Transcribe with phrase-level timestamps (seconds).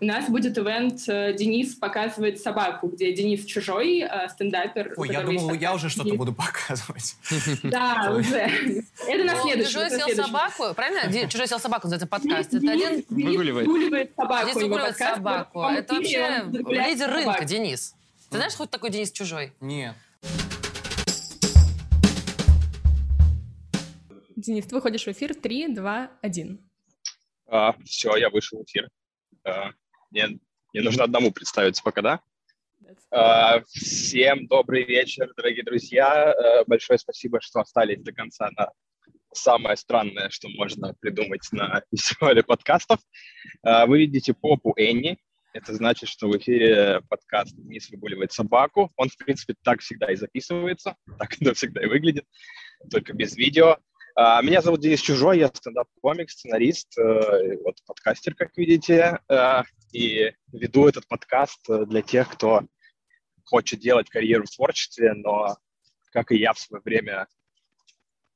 [0.00, 4.94] У нас будет ивент э, «Денис показывает собаку», где Денис чужой, э, стендапер.
[4.96, 7.16] Ой, я думал, я уже что-то буду показывать.
[7.62, 8.84] Да, уже.
[9.06, 9.72] Это на следующий.
[9.72, 11.28] Чужой съел собаку, правильно?
[11.28, 12.54] Чужой съел собаку, называется подкаст.
[12.54, 13.04] Это один...
[13.08, 14.46] Выгуливает собаку.
[14.46, 15.62] Денис выгуливает собаку.
[15.62, 17.94] Это вообще лидер рынка, Денис.
[18.30, 19.52] Ты знаешь, хоть такой Денис чужой?
[19.60, 19.94] Нет.
[24.36, 26.58] Денис, ты выходишь в эфир 3, 2, 1.
[27.46, 28.88] А, все, я вышел в эфир.
[29.44, 29.70] А,
[30.12, 30.38] мне,
[30.72, 32.20] мне нужно одному представиться пока, да?
[33.10, 36.32] А, всем добрый вечер, дорогие друзья.
[36.32, 38.70] А, большое спасибо, что остались до конца на
[39.32, 43.00] самое странное, что можно придумать на фестивале подкастов.
[43.62, 45.18] А, вы видите попу Энни.
[45.54, 48.90] Это значит, что в эфире подкаст «Денис выгуливает собаку».
[48.96, 52.24] Он, в принципе, так всегда и записывается, так это всегда и выглядит,
[52.90, 53.78] только без видео.
[54.14, 59.62] А, меня зовут Денис Чужой, я стендап-комик, сценарист, э, вот подкастер, как видите, э,
[59.92, 62.62] и веду этот подкаст э, для тех, кто
[63.44, 65.56] хочет делать карьеру в творчестве, но,
[66.12, 67.26] как и я в свое время,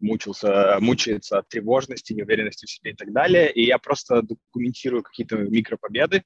[0.01, 3.53] мучился, мучается от тревожности, неуверенности в себе и так далее.
[3.53, 6.23] И я просто документирую какие-то микропобеды,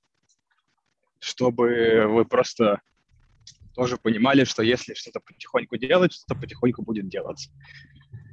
[1.19, 2.83] чтобы вы просто
[3.75, 7.51] тоже понимали, что если что-то потихоньку делать, что-то потихоньку будет делаться.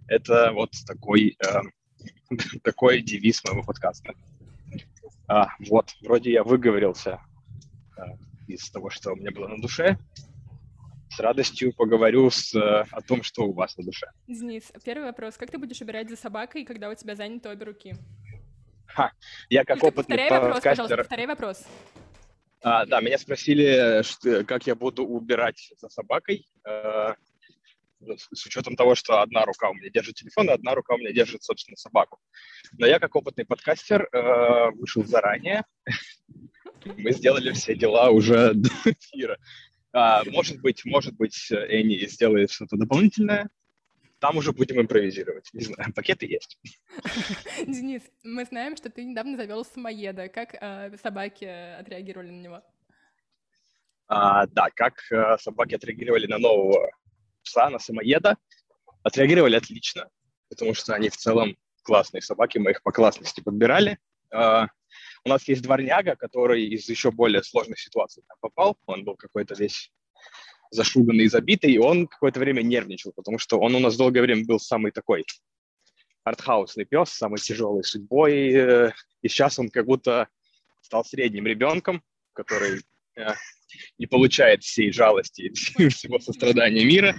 [0.07, 1.61] Это вот такой, э,
[2.63, 4.13] такой девиз моего подкаста.
[5.27, 7.19] А, вот, вроде я выговорился
[7.97, 8.01] э,
[8.47, 9.97] из того, что у меня было на душе.
[11.09, 14.07] С радостью поговорю с, э, о том, что у вас на душе.
[14.27, 15.35] Денис, первый вопрос.
[15.35, 17.95] Как ты будешь убирать за собакой, когда у тебя заняты обе руки?
[18.85, 19.11] Ха,
[19.49, 20.71] я как Или опытный повторяй вопрос, подкастер...
[20.71, 21.63] пожалуйста, повторяй вопрос.
[22.61, 26.47] А, да, меня спросили, что, как я буду убирать за собакой.
[26.65, 27.15] Э,
[27.99, 31.11] с учетом того, что одна рука у меня держит телефон, а одна рука у меня
[31.11, 32.19] держит, собственно, собаку.
[32.73, 35.63] Но я, как опытный подкастер, э, вышел заранее.
[36.97, 39.37] Мы сделали все дела уже до эфира.
[39.93, 43.49] А, может быть, может быть, Энни сделает что-то дополнительное.
[44.19, 45.49] Там уже будем импровизировать.
[45.53, 46.59] Не знаю, пакеты есть.
[47.67, 50.27] Денис, мы знаем, что ты недавно завел самоеда.
[50.29, 52.63] Как э, собаки отреагировали на него?
[54.07, 56.89] А, да, как э, собаки отреагировали на нового
[57.47, 58.37] пса, на самоеда,
[59.03, 60.09] отреагировали отлично,
[60.49, 63.97] потому что они в целом классные собаки, мы их по классности подбирали.
[64.33, 64.67] Uh,
[65.23, 68.77] у нас есть дворняга, который из еще более сложной ситуации там попал.
[68.85, 69.91] Он был какой-то весь
[70.71, 74.45] зашуганный и забитый, и он какое-то время нервничал, потому что он у нас долгое время
[74.45, 75.25] был самый такой
[76.25, 78.91] артхаусный пес, самый тяжелой судьбой, э,
[79.21, 80.27] и сейчас он как будто
[80.81, 82.03] стал средним ребенком,
[82.33, 82.81] который
[83.15, 83.27] э,
[83.97, 87.15] не получает всей жалости и всего сострадания мира.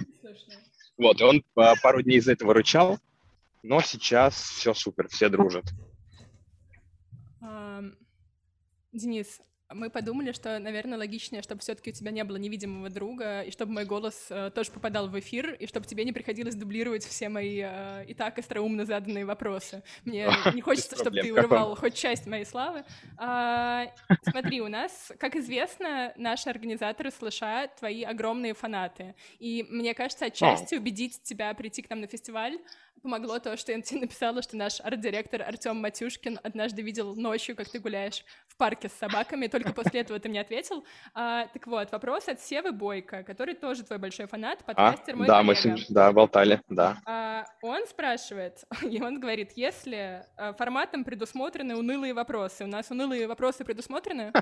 [0.97, 2.99] Вот, и он пару дней из-за этого рычал,
[3.63, 5.65] но сейчас все супер, все дружат.
[8.91, 9.39] Денис,
[9.71, 13.73] мы подумали, что, наверное, логичнее, чтобы все-таки у тебя не было невидимого друга, и чтобы
[13.73, 17.61] мой голос э, тоже попадал в эфир, и чтобы тебе не приходилось дублировать все мои
[17.63, 19.83] э, и так остроумно заданные вопросы.
[20.05, 22.83] Мне не хочется, чтобы ты урывал хоть часть моей славы.
[23.17, 23.93] А,
[24.23, 29.13] смотри, у нас, как известно, наши организаторы слышат твои огромные фанаты.
[29.37, 32.57] И мне кажется, отчасти убедить тебя прийти к нам на фестиваль
[32.99, 37.69] помогло то, что я тебе написала, что наш арт-директор Артем Матюшкин однажды видел ночью, как
[37.69, 40.85] ты гуляешь в парке с собаками, только после этого ты мне ответил.
[41.13, 45.17] А, так вот, вопрос от Севы Бойко, который тоже твой большой фанат, а, подкастер а,
[45.17, 45.69] мой Да, коллега.
[45.69, 47.01] мы да, болтали, да.
[47.05, 53.27] А, он спрашивает, и он говорит, если а, форматом предусмотрены унылые вопросы, у нас унылые
[53.27, 54.31] вопросы предусмотрены?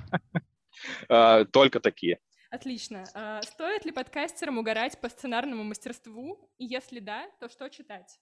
[1.09, 2.19] А, только такие.
[2.51, 3.03] Отлично.
[3.41, 6.51] Стоит ли подкастерам угорать по сценарному мастерству?
[6.59, 8.19] И если да, то что читать?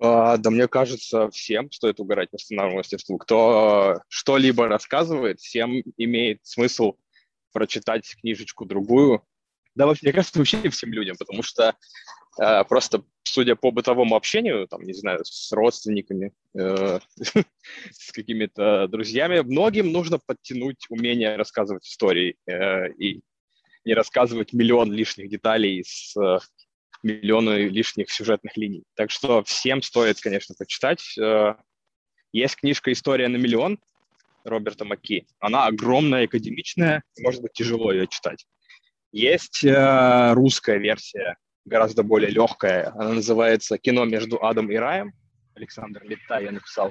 [0.00, 3.18] А, да мне кажется, всем стоит угорать по сценарному мастерству.
[3.18, 6.94] Кто что-либо рассказывает, всем имеет смысл
[7.52, 9.22] прочитать книжечку другую.
[9.74, 11.74] Да, вообще, мне кажется, вообще всем людям, потому что
[12.40, 16.98] э, просто, судя по бытовому общению, там, не знаю, с родственниками, э,
[17.90, 23.22] с какими-то друзьями, многим нужно подтянуть умение рассказывать истории э, и
[23.84, 26.14] не рассказывать миллион лишних деталей с
[27.02, 28.84] миллионы лишних сюжетных линий.
[28.94, 31.16] Так что всем стоит, конечно, почитать.
[31.18, 31.54] Э,
[32.32, 33.78] есть книжка «История на миллион»
[34.44, 35.26] Роберта Маки.
[35.38, 38.46] Она огромная, академичная, может быть, тяжело ее читать.
[39.12, 42.92] Есть э, русская версия, гораздо более легкая.
[42.94, 45.12] Она называется «Кино между адом и раем».
[45.54, 46.90] Александр Летта я написал.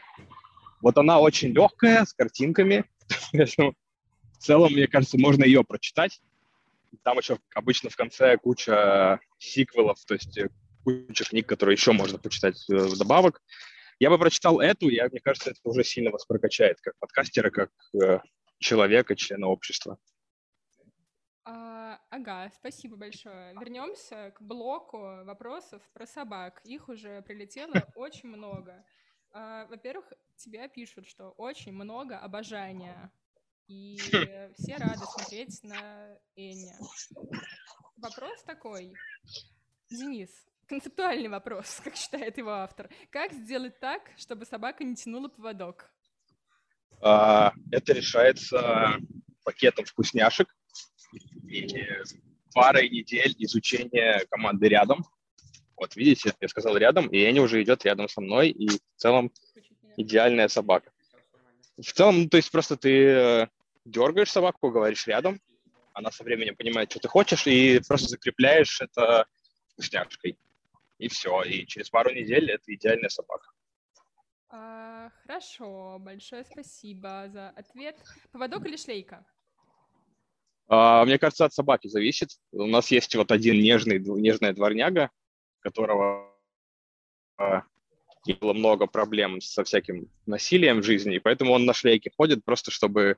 [0.82, 2.86] Вот она очень легкая, с картинками.
[3.34, 6.20] В целом, мне кажется, можно ее прочитать.
[7.04, 10.50] Там еще обычно в конце куча сиквелов, то есть э,
[10.84, 13.42] куча книг, которые еще можно почитать э, вдобавок.
[14.00, 17.70] Я бы прочитал эту, я, мне кажется, это уже сильно вас прокачает как подкастера, как
[18.02, 18.20] э,
[18.60, 19.98] человека, члена общества.
[21.44, 23.54] А, ага, спасибо большое.
[23.60, 26.62] Вернемся к блоку вопросов про собак.
[26.64, 28.86] Их уже прилетело очень много.
[29.34, 33.12] А, во-первых, тебя пишут, что очень много обожания,
[33.68, 36.74] и все рады смотреть на Энни.
[37.98, 38.94] Вопрос такой.
[39.90, 40.30] Денис,
[40.68, 42.90] концептуальный вопрос, как считает его автор.
[43.10, 45.92] Как сделать так, чтобы собака не тянула поводок?
[47.02, 48.98] А, это решается
[49.44, 50.56] пакетом вкусняшек
[51.48, 51.68] и
[52.54, 55.06] парой недель изучения команды рядом.
[55.76, 59.32] Вот видите, я сказал рядом, и Эни уже идет рядом со мной, и в целом
[59.98, 60.92] идеальная собака.
[61.82, 63.48] В целом, то есть просто ты э,
[63.86, 65.40] дергаешь собаку, говоришь рядом,
[65.94, 69.26] она со временем понимает, что ты хочешь, и просто закрепляешь это
[69.74, 70.38] вкусняшкой.
[71.00, 71.42] И все.
[71.44, 73.50] И через пару недель это идеальная собака.
[74.50, 77.98] А, хорошо, большое спасибо за ответ.
[78.32, 79.26] Поводок или шлейка?
[80.68, 82.30] А, мне кажется, от собаки зависит.
[82.52, 85.10] У нас есть вот один нежный, нежная дворняга,
[85.62, 86.32] которого
[87.38, 87.64] а,
[88.40, 92.72] было много проблем со всяким насилием в жизни, и поэтому он на шлейке ходит просто,
[92.72, 93.18] чтобы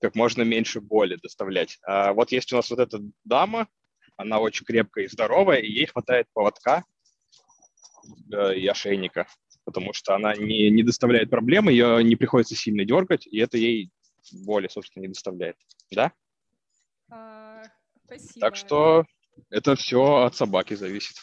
[0.00, 1.78] как можно меньше боли доставлять.
[1.82, 3.68] А вот есть у нас вот эта дама,
[4.16, 6.84] она очень крепкая и здоровая, и ей хватает поводка
[8.32, 9.26] э, и ошейника,
[9.64, 13.90] потому что она не, не доставляет проблем, ее не приходится сильно дергать, и это ей
[14.44, 15.56] боли, собственно, не доставляет.
[15.90, 16.12] Да?
[17.10, 17.62] А,
[18.04, 18.40] спасибо.
[18.40, 19.04] Так что
[19.50, 21.16] это все от собаки зависит.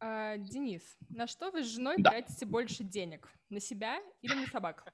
[0.00, 2.10] А, Денис, на что вы с женой да.
[2.10, 3.28] тратите больше денег?
[3.50, 4.84] На себя или на собак?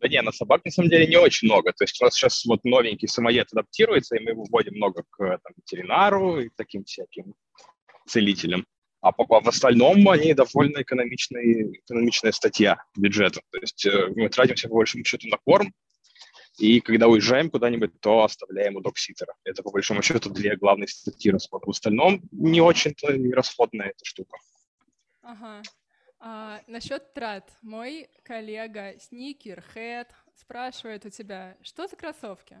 [0.00, 1.72] Да не, на собак на самом деле не очень много.
[1.72, 5.18] То есть у нас сейчас вот новенький самоед адаптируется, и мы его вводим много к
[5.18, 7.34] там, ветеринару и таким всяким
[8.06, 8.64] целителям.
[9.00, 13.40] А по, в остальном они довольно экономичные, экономичная статья бюджета.
[13.50, 15.72] То есть э, мы тратимся по большому счету на корм,
[16.58, 19.34] и когда уезжаем куда-нибудь, то оставляем у докситера.
[19.44, 21.66] Это, по большому счету, две главные статьи расхода.
[21.66, 24.38] В остальном не очень-то не расходная эта штука.
[25.22, 25.62] Ага.
[26.20, 27.48] А, насчет трат.
[27.62, 32.56] Мой коллега Sneakerhead спрашивает у тебя, что за кроссовки?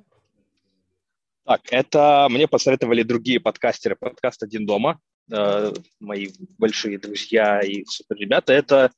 [1.44, 5.00] Так, это мне посоветовали другие подкастеры подкаст «Один дома»,
[5.32, 6.28] э, мои
[6.58, 8.52] большие друзья и супер ребята.
[8.52, 8.92] Это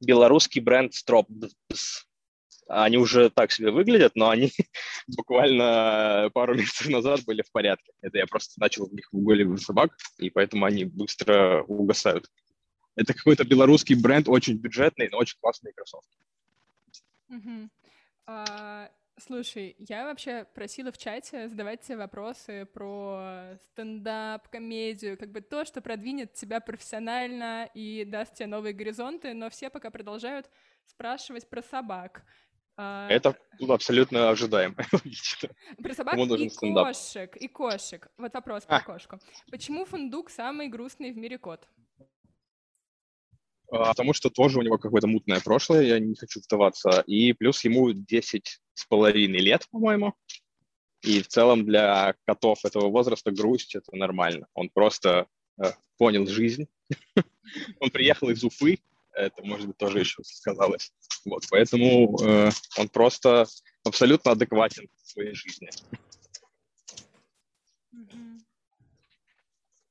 [0.00, 2.04] белорусский бренд Stropbs.
[2.68, 4.50] Они уже так себе выглядят, но они
[5.06, 7.92] буквально пару месяцев назад были в порядке.
[8.00, 12.30] Это я просто начал в них выгуливать собак, и поэтому они быстро угасают.
[12.96, 16.16] Это какой-то белорусский бренд, очень бюджетный, но очень классные кроссовки.
[18.26, 25.40] А, слушай, я вообще просила в чате задавать тебе вопросы про стендап, комедию, как бы
[25.40, 30.48] то, что продвинет тебя профессионально и даст тебе новые горизонты, но все пока продолжают
[30.86, 32.24] спрашивать про собак.
[32.76, 33.36] А, Это
[33.68, 34.74] абсолютно ожидаемо.
[35.82, 36.88] Про собак и стендап.
[36.88, 38.08] кошек, и кошек.
[38.18, 38.80] Вот вопрос про а.
[38.80, 39.20] кошку.
[39.50, 41.68] Почему фундук самый грустный в мире кот?
[43.70, 47.04] А, потому что тоже у него какое-то мутное прошлое, я не хочу вдаваться.
[47.06, 50.14] И плюс ему 10 с половиной лет, по-моему.
[51.02, 54.46] И в целом для котов этого возраста грусть— это нормально.
[54.54, 55.26] Он просто
[55.62, 56.66] э, понял жизнь.
[57.80, 58.78] Он приехал из Уфы,
[59.14, 60.92] это, может быть, тоже еще сказалось.
[61.24, 63.46] Вот, поэтому э, он просто
[63.84, 65.68] абсолютно адекватен в своей жизни.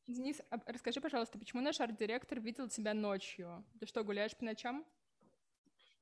[0.07, 3.65] Денис, а расскажи, пожалуйста, почему наш арт-директор видел тебя ночью?
[3.79, 4.85] Ты что, гуляешь по ночам?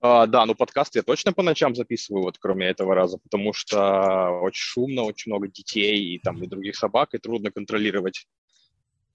[0.04, 4.32] А, да, ну подкаст я точно по ночам записываю, вот кроме этого раза, потому что
[4.42, 8.28] очень шумно, очень много детей и там и других собак, и трудно контролировать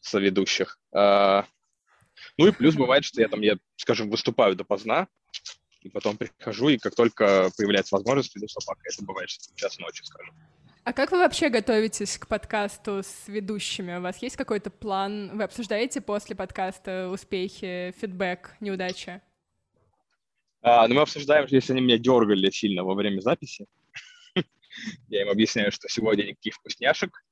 [0.01, 0.79] соведущих.
[0.95, 1.45] А,
[2.39, 5.09] ну и плюс бывает, что я там, я, скажем, выступаю допоздна,
[5.81, 8.81] и потом прихожу, и как только появляется возможность, веду собаку.
[8.85, 10.35] Это бывает час ночи, скажем.
[10.85, 13.97] А как вы вообще готовитесь к подкасту с ведущими?
[13.97, 15.37] У вас есть какой-то план?
[15.37, 19.21] Вы обсуждаете после подкаста успехи, фидбэк, неудачи?
[20.63, 23.67] А, ну, мы обсуждаем, если они меня дергали сильно во время записи.
[25.09, 27.25] Я им объясняю, что сегодня никаких вкусняшек,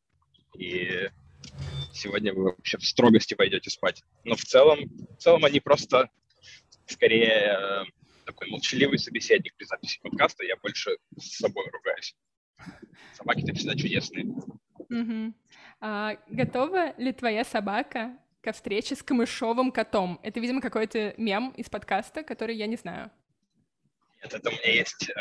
[0.57, 1.09] и
[1.95, 4.03] сегодня вы вообще в строгости пойдете спать.
[4.25, 6.11] Но в целом, в целом они просто
[6.87, 7.85] скорее э,
[8.27, 10.45] такой молчаливый собеседник при записи подкаста.
[10.45, 12.15] Я больше с собой ругаюсь.
[13.15, 14.27] Собаки-то всегда чудесные.
[14.79, 15.35] Угу.
[15.81, 20.21] А, готова ли твоя собака ко встрече с камышовым котом?
[20.23, 23.11] Это, видимо, какой-то мем из подкаста, который я не знаю.
[24.23, 25.15] Нет, это у меня есть э,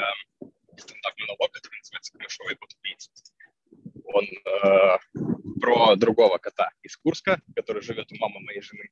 [0.77, 3.11] стендап-монолог, который называется «Камышовый кот-убийца».
[4.05, 4.97] Он э,
[5.61, 8.89] про другого кота из Курска, который живет у мамы моей жены.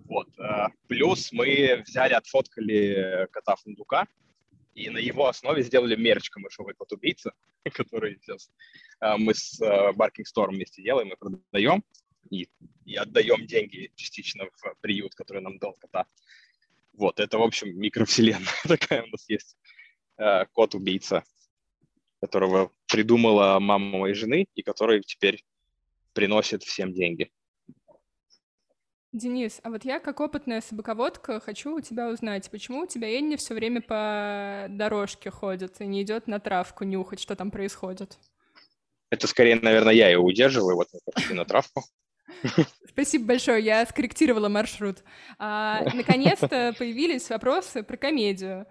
[0.00, 0.28] Вот.
[0.38, 4.06] Э, плюс мы взяли, отфоткали кота фундука,
[4.74, 7.32] И на его основе сделали мерч камышовый кот убийца,
[7.72, 8.50] который сейчас
[9.00, 11.82] э, мы с э, Barking Store вместе делаем и продаем,
[12.30, 12.48] и,
[12.84, 16.06] и отдаем деньги частично в приют, который нам дал кота.
[16.92, 19.56] Вот, это, в общем, микровселенная такая у нас есть.
[20.16, 21.22] Э, кот-убийца,
[22.20, 25.44] которого придумала мама моей жены и который теперь
[26.12, 27.30] приносит всем деньги.
[29.12, 33.36] Денис, а вот я как опытная собаководка хочу у тебя узнать, почему у тебя Энни
[33.36, 38.18] все время по дорожке ходит и не идет на травку нюхать, что там происходит?
[39.10, 41.84] Это скорее, наверное, я ее удерживаю, вот мы пошли на травку.
[42.86, 45.02] Спасибо большое, я скорректировала маршрут.
[45.38, 48.66] А, наконец-то появились вопросы про комедию.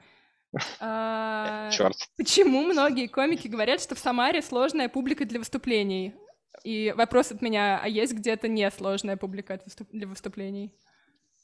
[0.79, 1.97] А, Черт.
[2.17, 6.13] Почему многие комики говорят, что в Самаре сложная публика для выступлений?
[6.63, 9.59] И вопрос от меня, а есть где-то несложная публика
[9.91, 10.71] для выступлений?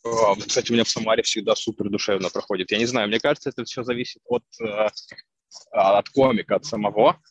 [0.03, 2.71] А, кстати, у меня в Самаре всегда супер душевно проходит.
[2.71, 4.87] Я не знаю, мне кажется, это все зависит от, э,
[5.71, 7.21] от комика, от самого.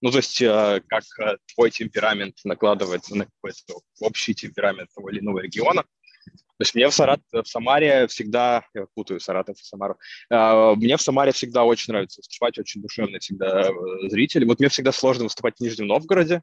[0.00, 5.20] Ну, то есть, э, как э, твой темперамент накладывается на какой-то общий темперамент того или
[5.20, 5.84] иного региона.
[6.32, 11.02] То есть мне в, Сарат, в Самаре всегда, я путаю Саратов и Самару, мне в
[11.02, 13.70] Самаре всегда очень нравится выступать, очень душевный всегда
[14.08, 14.44] зритель.
[14.44, 16.42] Вот мне всегда сложно выступать в Нижнем Новгороде,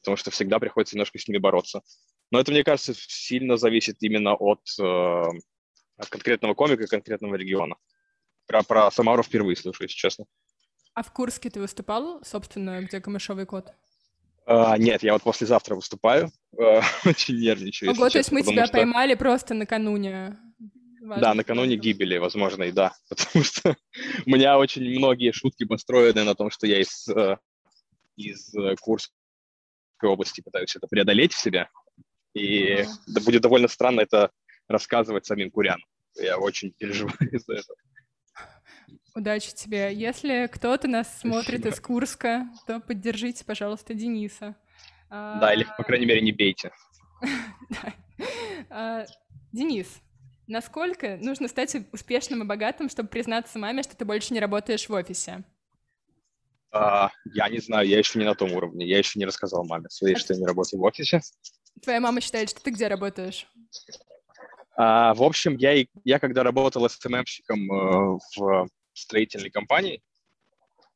[0.00, 1.82] потому что всегда приходится немножко с ними бороться.
[2.30, 5.24] Но это, мне кажется, сильно зависит именно от, э,
[5.96, 7.76] от конкретного комика, конкретного региона.
[8.46, 10.24] Про, про Самару впервые слышу, если честно.
[10.94, 13.72] А в Курске ты выступал, собственно, где камышовый кот?
[14.48, 17.92] Uh, нет, я вот послезавтра выступаю, uh, очень нервничаю.
[17.92, 18.78] Ого, то есть мы тебя что...
[18.78, 20.38] поймали просто накануне?
[21.00, 21.22] Важно.
[21.22, 23.76] Да, накануне гибели, возможно, и да, потому что
[24.26, 27.36] у меня очень многие шутки построены на том, что я из, э,
[28.16, 29.12] из Курска
[30.02, 31.68] области пытаюсь это преодолеть в себе.
[32.34, 34.30] И да, будет довольно странно это
[34.68, 35.84] рассказывать самим курянам.
[36.16, 37.76] Я очень переживаю из-за этого.
[39.14, 39.92] Удачи тебе.
[39.92, 44.56] Если кто-то нас смотрит из Курска, то поддержите, пожалуйста, Дениса.
[45.10, 45.54] Да, а...
[45.54, 46.72] или, по крайней мере, не бейте.
[48.68, 49.06] А,
[49.50, 50.02] Денис,
[50.46, 54.92] насколько нужно стать успешным и богатым, чтобы признаться маме, что ты больше не работаешь в
[54.92, 55.42] офисе?
[56.70, 58.86] А, я не знаю, я еще не на том уровне.
[58.86, 61.22] Я еще не рассказал маме своей, что я не работаю в офисе.
[61.82, 63.46] Твоя мама считает, что ты где работаешь?
[64.76, 70.02] А, в общем, я, я когда работал СММщиком э, в строительной компании,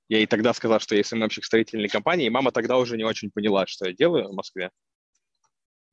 [0.09, 3.31] я ей тогда сказал, что я СММщик строительной компании, и мама тогда уже не очень
[3.31, 4.71] поняла, что я делаю в Москве.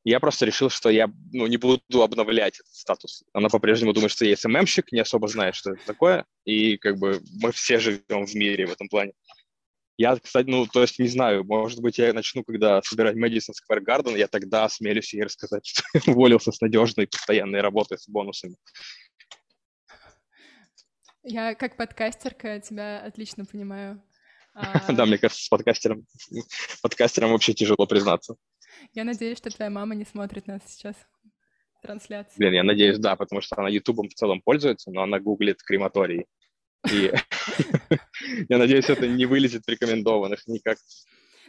[0.03, 3.23] Я просто решил, что я ну, не буду обновлять этот статус.
[3.33, 7.21] Она по-прежнему думает, что я СММщик, не особо знает, что это такое, и как бы
[7.39, 9.13] мы все живем в мире в этом плане.
[9.97, 13.85] Я, кстати, ну, то есть не знаю, может быть, я начну, когда собирать Madison Square
[13.85, 18.55] Garden, я тогда осмелюсь ей рассказать, что уволился с надежной постоянной работой с бонусами.
[21.23, 24.01] Я как подкастерка тебя отлично понимаю.
[24.89, 26.05] Да, мне кажется, с подкастером,
[26.81, 28.35] подкастером вообще тяжело признаться.
[28.93, 30.95] Я надеюсь, что твоя мама не смотрит нас сейчас
[31.81, 32.37] трансляции.
[32.37, 36.25] Блин, я надеюсь, да, потому что она Ютубом в целом пользуется, но она гуглит крематорий.
[36.91, 37.13] И
[38.49, 40.77] я надеюсь, это не вылезет в рекомендованных никак.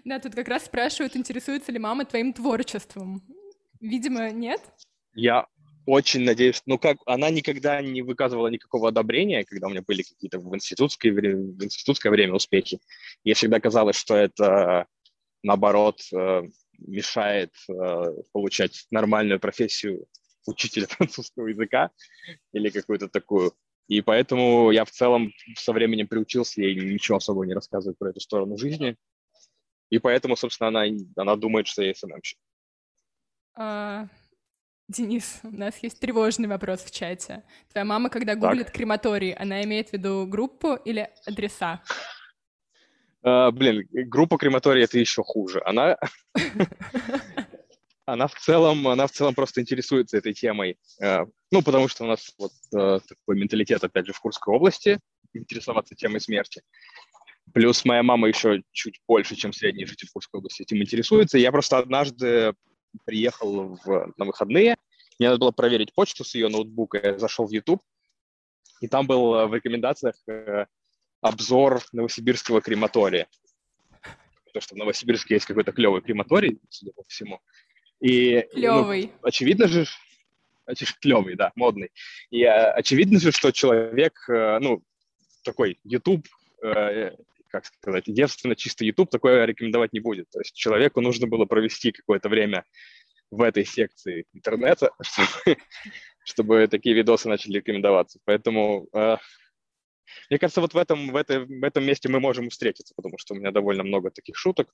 [0.05, 3.23] Да, тут как раз спрашивают, интересуется ли мама твоим творчеством.
[3.81, 4.61] Видимо, нет?
[5.15, 5.47] Я
[5.87, 10.39] очень надеюсь, ну как, она никогда не выказывала никакого одобрения, когда у меня были какие-то
[10.39, 12.81] в институтское, в институтское время успехи.
[13.25, 14.87] Ей всегда казалось, что это,
[15.43, 16.43] наоборот, э,
[16.79, 20.07] мешает э, получать нормальную профессию
[20.47, 21.91] учителя французского языка
[22.53, 23.53] или какую-то такую
[23.89, 28.21] и поэтому я в целом со временем приучился ей ничего особо не рассказывать про эту
[28.21, 28.97] сторону жизни.
[29.91, 30.85] И поэтому, собственно, она,
[31.17, 32.39] она думает, что я СММщик.
[34.93, 37.43] А, Денис, у нас есть тревожный вопрос в чате.
[37.71, 38.75] Твоя мама, когда гуглит так.
[38.75, 41.83] крематорий, она имеет в виду группу или адреса?
[43.25, 45.63] Uh, блин, группа крематорий это еще хуже.
[45.65, 45.97] Она
[48.05, 50.77] она в целом, она в целом просто интересуется этой темой.
[51.01, 54.99] Э, ну, потому что у нас вот э, такой менталитет, опять же, в Курской области,
[55.33, 56.63] интересоваться темой смерти.
[57.55, 61.39] Плюс моя мама еще чуть больше, чем средний житель Курской области, этим интересуется.
[61.39, 62.55] Я просто однажды
[63.05, 64.77] приехал в, на выходные,
[65.23, 67.81] мне надо было проверить почту с ее ноутбука, я зашел в YouTube,
[68.81, 70.17] и там был э, в рекомендациях
[71.21, 73.29] обзор новосибирского крематория.
[74.47, 77.41] Потому что в Новосибирске есть какой-то клевый крематорий, судя по всему.
[78.01, 79.05] И, Клевый.
[79.05, 79.87] Ну, очевидно же,
[81.01, 81.91] клевый, да, модный.
[82.31, 84.83] И а, очевидно же, что человек, э, ну,
[85.45, 86.27] такой YouTube,
[86.65, 87.13] э,
[87.49, 90.29] как сказать, девственно чисто YouTube такое рекомендовать не будет.
[90.31, 92.65] То есть человеку нужно было провести какое-то время
[93.33, 95.59] в этой секции интернета, чтобы,
[96.25, 98.21] чтобы такие видосы начали рекомендоваться.
[98.25, 99.17] Поэтому э,
[100.31, 103.35] Мне кажется, вот в этом, в, этой, в этом месте мы можем встретиться, потому что
[103.35, 104.73] у меня довольно много таких шуток,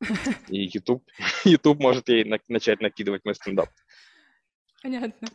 [0.48, 1.04] и YouTube,
[1.44, 3.70] YouTube может ей на, начать накидывать мой стендап.
[4.82, 5.28] Понятно.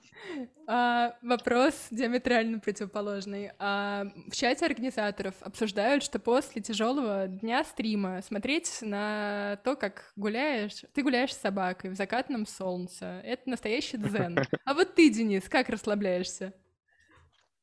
[0.67, 3.51] А, вопрос диаметрально противоположный.
[3.59, 10.83] А, в чате организаторов обсуждают, что после тяжелого дня стрима смотреть на то, как гуляешь,
[10.93, 14.39] ты гуляешь с собакой в закатном солнце, это настоящий дзен.
[14.65, 16.53] А вот ты, Денис, как расслабляешься?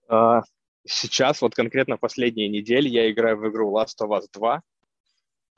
[0.08, 0.42] А,
[0.86, 4.62] сейчас, вот конкретно последние недели, я играю в игру Last of Us 2,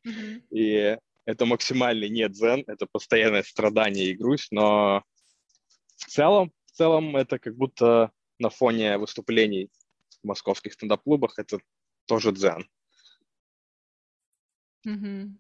[0.06, 0.42] mm-hmm.
[0.50, 5.02] и это максимальный не дзен, это постоянное страдание и грусть, но
[6.04, 9.70] в целом, в целом это как будто на фоне выступлений
[10.22, 11.58] в московских стендап-клубах это
[12.06, 12.68] тоже дзен.
[14.86, 15.32] Mm-hmm.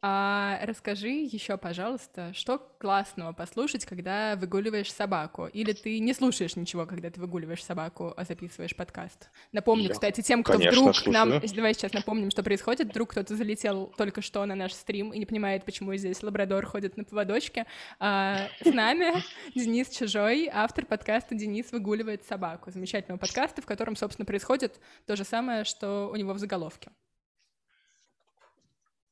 [0.00, 5.46] А расскажи еще, пожалуйста, что классного послушать, когда выгуливаешь собаку?
[5.46, 9.30] Или ты не слушаешь ничего, когда ты выгуливаешь собаку, а записываешь подкаст?
[9.50, 11.12] Напомню, Я, кстати, тем, кто конечно, вдруг слушаю.
[11.12, 11.40] нам...
[11.58, 12.90] Давай сейчас напомним, что происходит.
[12.90, 16.96] Вдруг кто-то залетел только что на наш стрим и не понимает, почему здесь лабрадор ходит
[16.96, 17.66] на поводочке.
[17.98, 19.14] А, с нами
[19.54, 22.70] Денис Чужой, автор подкаста «Денис выгуливает собаку».
[22.70, 26.90] Замечательного подкаста, в котором, собственно, происходит то же самое, что у него в заголовке.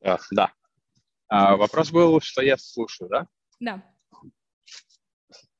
[0.02, 0.52] Uh, да,
[1.28, 3.26] а, вопрос был, что я слушаю, да?
[3.60, 3.82] Да.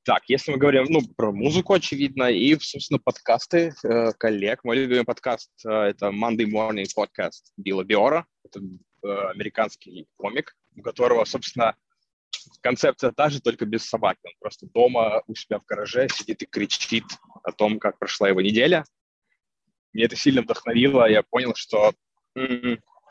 [0.05, 4.63] Так, если мы говорим ну, про музыку, очевидно, и, собственно, подкасты э, коллег.
[4.63, 8.25] Мой любимый подкаст э,— это Monday Morning Podcast Билла Биора.
[8.45, 11.75] Это э, американский комик, у которого, собственно,
[12.61, 14.21] концепция та же, только без собаки.
[14.23, 17.05] Он просто дома у себя в гараже сидит и кричит
[17.43, 18.85] о том, как прошла его неделя.
[19.93, 21.11] Мне это сильно вдохновило.
[21.11, 21.93] Я понял, что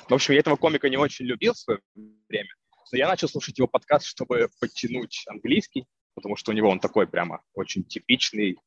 [0.07, 1.79] в общем, я этого комика не очень любил в свое
[2.29, 2.49] время,
[2.91, 7.07] но я начал слушать его подкаст, чтобы подтянуть английский, потому что у него он такой
[7.07, 8.57] прямо очень типичный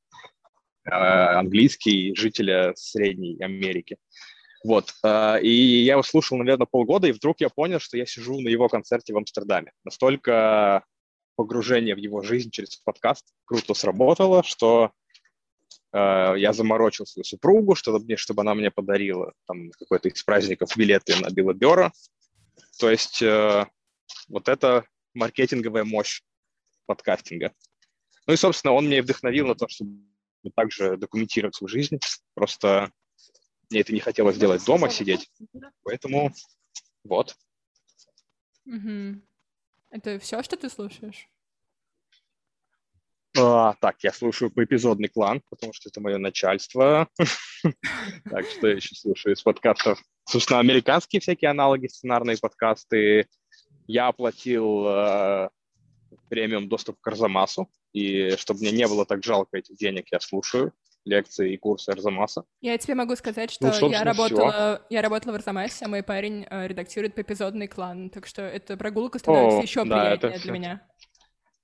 [0.85, 3.97] э, английский жителя Средней Америки.
[4.65, 4.93] Вот.
[5.05, 8.49] Э, и я его слушал, наверное, полгода, и вдруг я понял, что я сижу на
[8.49, 9.73] его концерте в Амстердаме.
[9.85, 10.85] Настолько
[11.37, 14.91] погружение в его жизнь через подкаст круто сработало, что
[15.93, 21.17] я заморочил свою супругу, чтобы, мне, чтобы она мне подарила там какой-то из праздников билеты
[21.17, 21.93] на Белобера.
[22.79, 23.67] То есть э,
[24.29, 26.23] вот это маркетинговая мощь
[26.87, 27.53] подкастинга.
[28.27, 29.99] Ну и, собственно, он меня вдохновил на то, чтобы
[30.55, 31.99] также документировать свою жизнь.
[32.35, 32.91] Просто
[33.71, 35.31] мне это не хотелось делать дома, сидеть.
[35.83, 36.33] Поэтому
[37.05, 37.37] вот.
[38.67, 39.23] Угу.
[39.91, 41.29] Это все, что ты слушаешь?
[43.37, 47.09] А, так, я слушаю поэпизодный клан, потому что это мое начальство.
[48.31, 50.01] Так, что я еще слушаю из подкастов?
[50.25, 53.27] Собственно, американские всякие аналоги, сценарные подкасты.
[53.89, 55.49] Я оплатил э,
[56.29, 60.73] премиум доступ к Арзамасу, и чтобы мне не было так жалко этих денег, я слушаю
[61.05, 62.45] лекции и курсы Арзамаса.
[62.61, 66.47] Я тебе могу сказать, что ну, я, работала, я работала в Арзамасе, а мой парень
[66.49, 70.83] э, редактирует поэпизодный клан, так что эта прогулка становится О, еще да, приятнее для меня.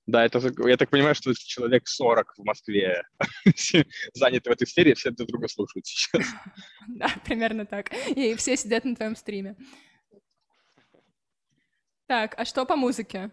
[0.06, 0.38] Да, это,
[0.68, 3.04] я так понимаю, что человек 40 в Москве
[4.12, 6.26] заняты в этой сфере, все друг друга слушают сейчас.
[6.86, 7.90] Да, примерно так.
[8.14, 9.56] И все сидят на твоем стриме.
[12.06, 13.30] Так, а что по музыке?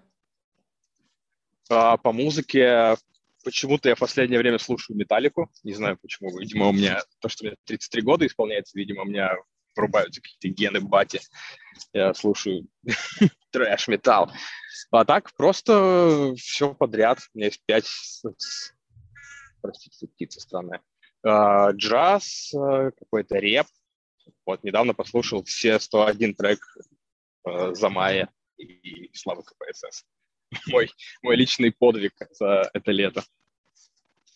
[1.70, 2.96] А, по музыке
[3.44, 5.52] почему-то я в последнее время слушаю металлику.
[5.64, 6.38] Не знаю почему.
[6.40, 9.36] Видимо, у меня то, что мне 33 года исполняется, видимо, у меня
[9.76, 11.22] врубаются какие-то гены бати.
[11.94, 12.68] Я слушаю
[13.52, 14.32] трэш-металл.
[14.92, 17.20] А так просто все подряд.
[17.34, 17.90] У меня есть пять...
[19.62, 20.82] Простите, птица странная.
[21.24, 23.68] А, джаз, а, какой-то реп.
[24.46, 26.60] Вот, недавно послушал все 101 трек
[27.44, 30.06] а, за мая и слава КПСС.
[30.68, 33.24] Мой, мой личный подвиг за это лето.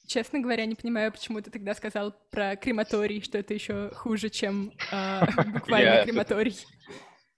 [0.07, 4.71] Честно говоря, не понимаю, почему ты тогда сказал про крематорий, что это еще хуже, чем
[4.91, 5.21] э,
[5.53, 6.55] буквально крематорий.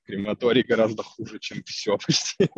[0.06, 2.50] Крематорий гораздо хуже, чем все почти.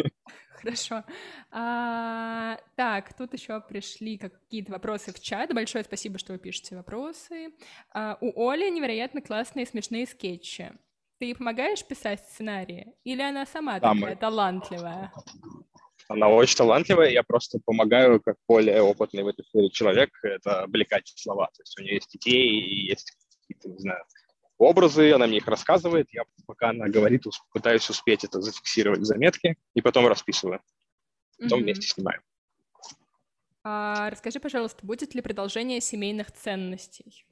[0.60, 1.04] Хорошо.
[1.52, 5.54] А, так, тут еще пришли какие-то вопросы в чат.
[5.54, 7.54] Большое спасибо, что вы пишете вопросы.
[7.94, 10.72] А, у Оли невероятно классные смешные скетчи.
[11.18, 12.94] Ты ей помогаешь писать сценарии?
[13.04, 15.12] Или она сама Там такая талантливая?
[16.10, 21.08] Она очень талантливая, я просто помогаю, как более опытный в этой сфере человек, это облекать
[21.16, 21.46] слова.
[21.56, 24.04] То есть у нее есть идеи, есть какие-то, не знаю,
[24.58, 29.56] образы, она мне их рассказывает, я пока она говорит, пытаюсь успеть это зафиксировать в заметке
[29.76, 30.62] и потом расписываю.
[31.40, 31.64] Потом mm-hmm.
[31.64, 32.22] вместе снимаем.
[33.64, 37.24] А, расскажи, пожалуйста, будет ли продолжение семейных ценностей?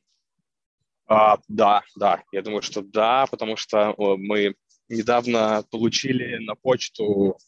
[1.08, 4.54] А, да, да, я думаю, что да, потому что мы
[4.88, 7.40] недавно получили на почту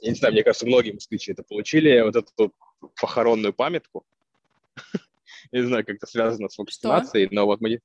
[0.00, 2.52] я не знаю, мне кажется, многие москвичи это получили, вот эту
[3.00, 4.04] похоронную памятку.
[5.52, 7.80] не знаю, как это связано с вакцинацией, но вот мы...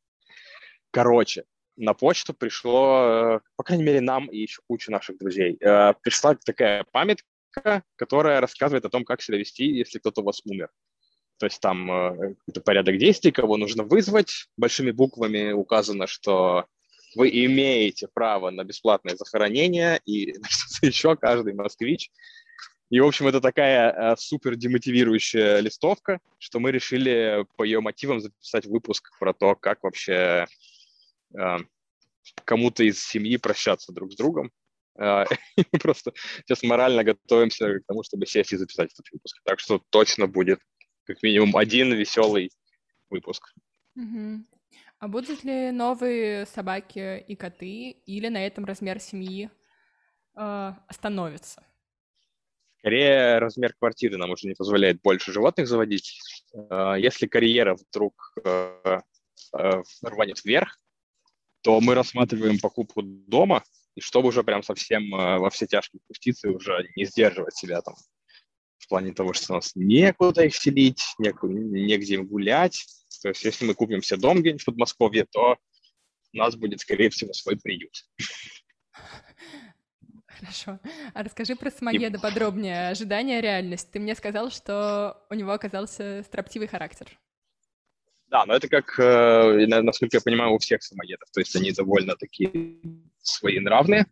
[0.91, 1.43] Короче,
[1.77, 6.35] на почту пришло, э, по крайней мере, нам и еще куча наших друзей, э, пришла
[6.35, 10.69] такая памятка, которая рассказывает о том, как себя вести, если кто-то у вас умер.
[11.37, 14.47] То есть там э, какой-то порядок действий, кого нужно вызвать.
[14.55, 16.65] Большими буквами указано, что
[17.15, 22.11] вы имеете право на бесплатное захоронение и на что-то еще, каждый москвич.
[22.91, 28.19] И, в общем, это такая э, супер демотивирующая листовка, что мы решили по ее мотивам
[28.19, 30.45] записать выпуск про то, как вообще
[31.35, 31.57] э,
[32.43, 34.51] кому-то из семьи прощаться друг с другом.
[34.99, 35.25] Э,
[35.57, 36.13] мы просто
[36.45, 39.41] сейчас морально готовимся к тому, чтобы сесть и записать этот выпуск.
[39.43, 40.59] Так что точно будет
[41.05, 42.51] как минимум один веселый
[43.09, 43.53] выпуск.
[43.95, 44.45] Угу.
[44.99, 49.49] А будут ли новые собаки и коты, или на этом размер семьи
[50.35, 51.63] э, остановится?
[52.85, 56.19] Скорее, размер квартиры нам уже не позволяет больше животных заводить.
[56.53, 58.99] Э, если карьера вдруг э,
[59.57, 60.79] э, рванет вверх,
[61.61, 63.63] то мы рассматриваем покупку дома,
[63.95, 67.95] и чтобы уже прям совсем во все тяжкие пуститься и уже не сдерживать себя там
[68.77, 72.85] в плане того, что у нас некуда их селить, негде им гулять.
[73.25, 75.57] То есть если мы купим себе дом где-нибудь в Подмосковье, то
[76.31, 77.91] у нас будет, скорее всего, свой приют.
[80.27, 80.79] Хорошо.
[81.15, 82.21] А расскажи про Самоеда и...
[82.21, 82.89] подробнее.
[82.89, 83.89] Ожидание, реальность.
[83.91, 87.17] Ты мне сказал, что у него оказался строптивый характер.
[88.27, 91.27] Да, но это как, э, насколько я понимаю, у всех самоедов.
[91.31, 92.79] То есть они довольно такие
[93.23, 94.05] своенравные.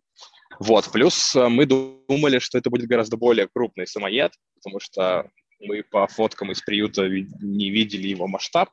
[0.58, 5.84] Вот, плюс э, мы думали, что это будет гораздо более крупный самоед, потому что мы
[5.84, 8.70] по фоткам из приюта не видели его масштаб.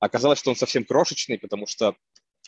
[0.00, 1.94] Оказалось, что он совсем крошечный, потому что,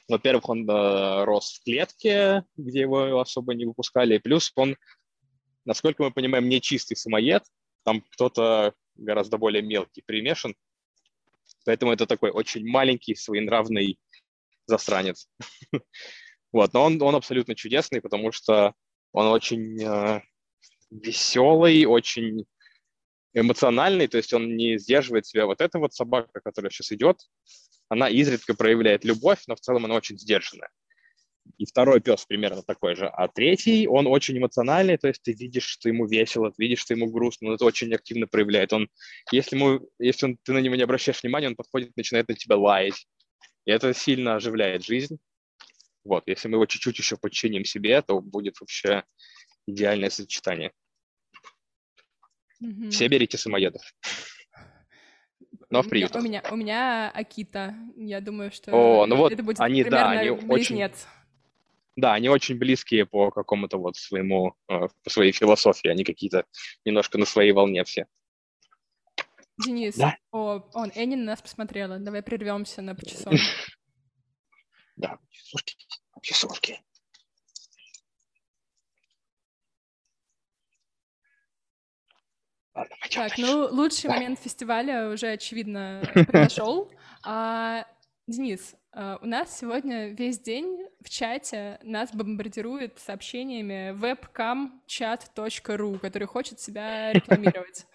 [0.09, 4.77] во-первых, он э, рос в клетке, где его особо не выпускали, и плюс он,
[5.67, 7.45] насколько мы понимаем, не чистый самоед,
[7.85, 10.55] там кто-то гораздо более мелкий примешан,
[11.67, 13.99] поэтому это такой очень маленький, своенравный
[14.67, 15.29] засранец.
[16.53, 18.75] Вот, но он, он абсолютно чудесный, потому что
[19.13, 20.21] он очень э,
[20.91, 22.45] веселый, очень
[23.35, 25.47] эмоциональный, то есть он не сдерживает себя.
[25.47, 27.19] Вот эта вот собака, которая сейчас идет,
[27.89, 30.71] она изредка проявляет любовь, но в целом она очень сдержанная.
[31.59, 33.07] И второй пес примерно такой же.
[33.07, 36.95] А третий, он очень эмоциональный, то есть ты видишь, что ему весело, ты видишь, что
[36.95, 38.73] ему грустно, он это очень активно проявляет.
[38.73, 38.89] Он,
[39.33, 42.57] если, ему, если он, ты на него не обращаешь внимания, он подходит, начинает на тебя
[42.57, 43.07] лаять.
[43.65, 45.19] И это сильно оживляет жизнь.
[46.05, 49.05] Вот, если мы его чуть-чуть еще подчиним себе, то будет вообще
[49.67, 50.73] идеальное сочетание.
[52.63, 52.91] Mm-hmm.
[52.91, 53.83] Все берите самоедов.
[55.71, 56.15] Но в приют.
[56.15, 57.75] У меня, у меня Акита.
[57.97, 60.51] Я думаю, что О, ну вот это будет они, да, они близнец.
[60.51, 61.07] очень...
[61.97, 65.89] Да, они очень близкие по какому-то вот своему, э, по своей философии.
[65.89, 66.45] Они какие-то
[66.85, 68.07] немножко на своей волне все.
[69.65, 70.17] Денис, да?
[70.31, 71.99] о, он, Энни на нас посмотрела.
[71.99, 73.37] Давай прервемся на почасовку.
[74.95, 75.75] Да, часовки,
[76.21, 76.81] часовки.
[82.75, 86.91] Ладно, так, ну, лучший момент фестиваля уже, очевидно, произошел.
[87.25, 87.85] А,
[88.27, 96.61] Денис, а, у нас сегодня весь день в чате нас бомбардирует сообщениями webcamchat.ru, который хочет
[96.61, 97.87] себя рекламировать.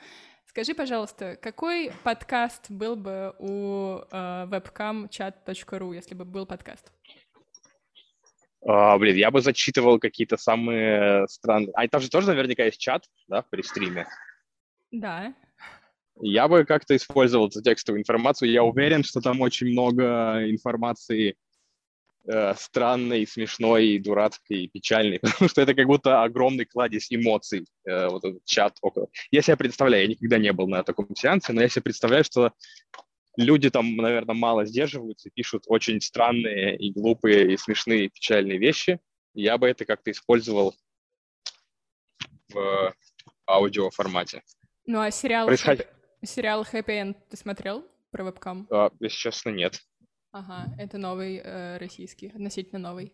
[0.46, 6.92] Скажи, пожалуйста, какой подкаст был бы у uh, webcamchat.ru, если бы был подкаст?
[8.66, 11.72] А, блин, я бы зачитывал какие-то самые странные...
[11.76, 14.08] А там же тоже наверняка есть чат, да, при стриме?
[15.00, 15.34] Да.
[16.20, 18.52] Я бы как-то использовал эту текстовую информацию.
[18.52, 21.36] Я уверен, что там очень много информации
[22.26, 28.26] э, странной, смешной, дурацкой, печальной, потому что это как будто огромный кладезь эмоций, э, вот
[28.26, 29.10] этот чат около.
[29.30, 32.54] Я себя представляю, я никогда не был на таком сеансе, но я себе представляю, что
[33.38, 39.00] люди там, наверное, мало сдерживаются, пишут очень странные и глупые, и смешные, и печальные вещи.
[39.36, 40.76] Я бы это как-то использовал
[42.50, 42.96] в
[43.48, 44.42] аудио формате.
[44.88, 45.86] Ну а сериал, Происход...
[46.24, 48.68] сериал Happy End ты смотрел про вебкам?
[48.72, 49.82] А, если честно, нет.
[50.32, 53.14] Ага, это новый э, российский, относительно новый.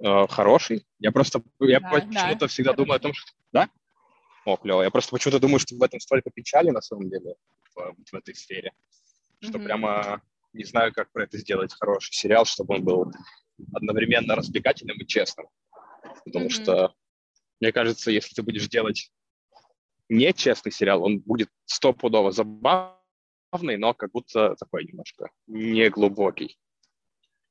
[0.00, 0.84] Э, хороший.
[0.98, 2.84] Я просто я да, почему-то да, всегда хороший.
[2.84, 3.32] думаю о том, что...
[3.52, 3.70] Да?
[4.44, 4.82] О, клево.
[4.82, 7.36] Я просто почему-то думаю, что в этом столько печали на самом деле
[7.76, 8.72] в, в этой сфере,
[9.40, 9.64] что mm-hmm.
[9.64, 13.12] прямо не знаю, как про это сделать хороший сериал, чтобы он был
[13.72, 15.46] одновременно развлекательным и честным.
[16.24, 16.62] Потому mm-hmm.
[16.62, 16.94] что,
[17.60, 19.12] мне кажется, если ты будешь делать
[20.08, 26.58] нечестный сериал, он будет стопудово забавный, но как будто такой немножко неглубокий.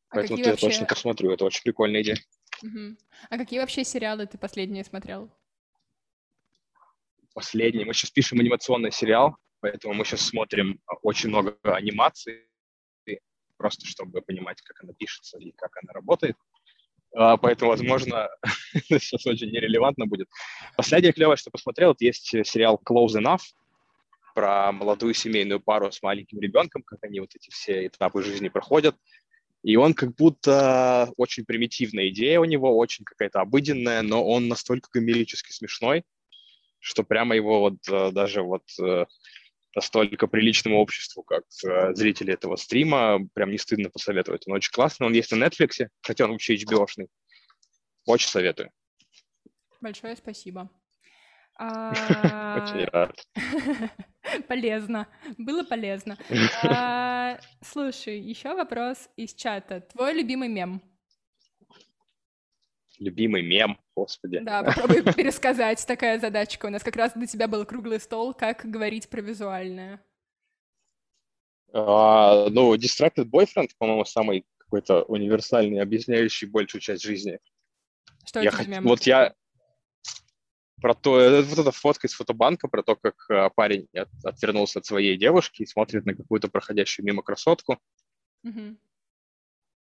[0.10, 0.68] А Поэтому ты вообще...
[0.68, 2.18] точно посмотрю, это очень прикольная идея.
[2.64, 2.98] Угу.
[3.30, 5.30] А какие вообще сериалы ты последние смотрел?
[7.34, 7.86] Последний.
[7.86, 12.50] Мы сейчас пишем анимационный сериал, поэтому мы сейчас смотрим очень много анимации.
[13.58, 16.38] просто чтобы понимать, как она пишется и как она работает.
[17.20, 18.30] А, поэтому, возможно,
[18.90, 20.30] сейчас очень нерелевантно будет.
[20.76, 23.42] Последнее клевое, что посмотрел, есть сериал Close Enough
[24.36, 28.96] про молодую семейную пару с маленьким ребенком, как они вот эти все этапы жизни проходят.
[29.64, 34.90] И он как будто очень примитивная идея у него, очень какая-то обыденная, но он настолько
[34.94, 36.04] гомерически смешной,
[36.80, 39.06] что прямо его вот э, даже вот э,
[39.78, 44.48] настолько приличному обществу, как э, зрители этого стрима, прям не стыдно посоветовать.
[44.48, 47.08] Он очень классный, он есть на Netflix, хотя он вообще HBO-шный.
[48.06, 48.72] Очень советую.
[49.80, 50.70] Большое спасибо.
[51.60, 53.16] Очень рад.
[54.48, 55.08] Полезно.
[55.38, 56.18] Было полезно.
[56.64, 59.82] А, слушай, еще вопрос из чата.
[59.82, 60.82] Твой любимый мем?
[63.00, 64.40] Любимый мем, господи.
[64.40, 65.86] Да, попробуй пересказать.
[65.86, 66.66] Такая задачка.
[66.66, 70.02] У нас как раз для тебя был круглый стол, как говорить про визуальное.
[71.74, 77.40] А, ну, Distracted Boyfriend, по-моему, самый какой-то универсальный, объясняющий большую часть жизни.
[78.26, 78.68] Что я это хот...
[78.84, 79.34] Вот я
[80.82, 84.80] про то, э, вот эта фотка из фотобанка, про то, как э, парень от, отвернулся
[84.80, 87.80] от своей девушки и смотрит на какую-то проходящую мимо красотку.
[88.44, 88.78] Мгм.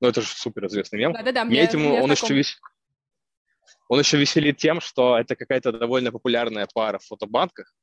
[0.01, 1.13] Ну, это же супер известный мем.
[1.13, 2.25] Да-да-да, Мне этим мне он знаком.
[2.25, 2.59] еще, вес...
[3.87, 7.73] он еще веселит тем, что это какая-то довольно популярная пара в фотобанках.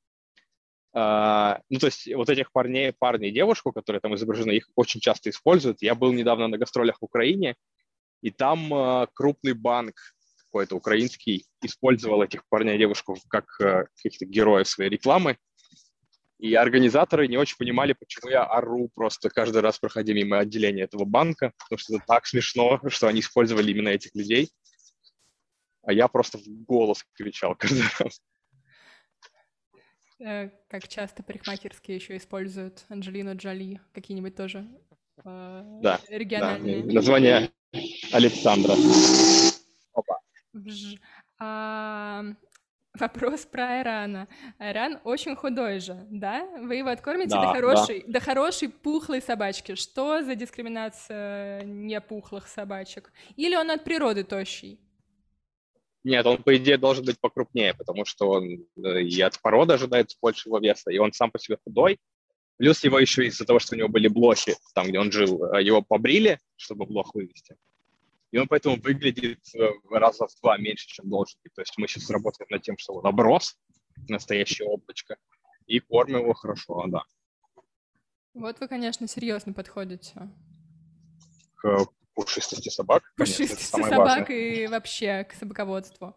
[0.94, 5.00] А, ну, то есть вот этих парней, парня и девушку, которые там изображены, их очень
[5.00, 5.80] часто используют.
[5.80, 7.56] Я был недавно на гастролях в Украине,
[8.20, 9.94] и там а, крупный банк
[10.44, 15.38] какой-то украинский использовал этих парней и девушку как а, каких-то героев своей рекламы.
[16.38, 21.04] И организаторы не очень понимали, почему я ору просто каждый раз, проходя мимо отделения этого
[21.04, 24.50] банка, потому что это так смешно, что они использовали именно этих людей.
[25.82, 28.20] А я просто в голос кричал каждый раз.
[30.20, 34.68] Э, Как часто парикмахерские еще используют Анджелину Джоли, какие-нибудь тоже
[35.18, 35.22] э,
[35.82, 36.84] Да, Да, региональные.
[36.84, 37.50] название
[38.12, 38.74] Александра.
[40.52, 40.96] Вж.
[41.38, 42.24] А,
[42.94, 44.28] вопрос про Айрана.
[44.58, 46.46] Айран очень худой же, да?
[46.60, 47.52] Вы его откормите Да, до, да.
[47.54, 49.74] хорошей, до хорошей пухлой собачки.
[49.74, 53.12] Что за дискриминация непухлых собачек?
[53.36, 54.78] Или он от природы тощий?
[56.04, 60.18] Нет, он, по идее, должен быть покрупнее, потому что он э, и от породы ожидается
[60.20, 62.00] большего веса, и он сам по себе худой.
[62.56, 65.62] Плюс его еще из-за того, что у него были блохи, там, где он жил, э,
[65.62, 67.56] его побрили, чтобы блох вывести.
[68.32, 71.54] И он поэтому выглядит э, раза в два меньше, чем должен быть.
[71.54, 73.56] То есть мы сейчас работаем над тем, что он оброс,
[74.08, 75.16] настоящее облачко,
[75.66, 77.04] и кормим его хорошо, да.
[78.34, 80.30] Вот вы, конечно, серьезно подходите.
[81.56, 83.02] К пушистости собак.
[83.16, 84.36] конечно, Пушистости самое собак важное.
[84.38, 86.16] и вообще к собаководству.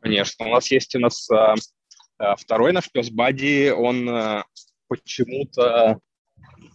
[0.00, 1.54] Конечно, у нас есть у нас а,
[2.18, 4.44] а, второй наш пес Бади, он а,
[4.88, 6.00] почему-то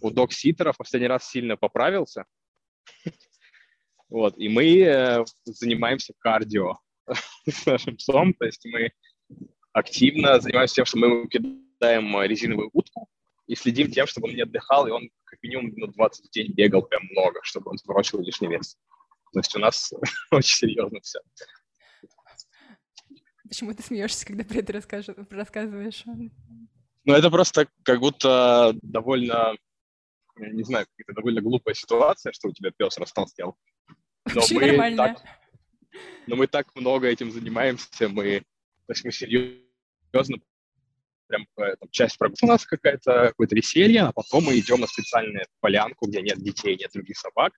[0.00, 2.24] у док-ситеров последний раз сильно поправился.
[4.08, 6.78] Вот, и мы э, занимаемся кардио
[7.48, 8.92] с нашим псом, то есть мы
[9.72, 13.08] активно занимаемся тем, что мы ему кидаем резиновую утку
[13.48, 16.52] и следим тем, чтобы он не отдыхал, и он как минимум минут 20 в день
[16.52, 18.76] бегал прям много, чтобы он сбросил лишний вес.
[19.32, 19.92] То есть у нас
[20.30, 21.20] очень серьезно все.
[23.48, 26.04] Почему ты смеешься, когда про это рассказываешь?
[27.04, 29.54] Ну, это просто как будто довольно,
[30.36, 33.56] я не знаю, какая-то довольно глупая ситуация, что у тебя пес растолстел.
[34.26, 34.96] Но Вообще мы, нормально.
[34.96, 35.22] так,
[36.26, 38.40] но мы так много этим занимаемся, мы,
[38.86, 40.38] то есть мы серьезно,
[41.26, 45.46] прям там, часть прогулки у нас какая-то, какое-то веселье, а потом мы идем на специальную
[45.60, 47.52] полянку, где нет детей, нет других собак,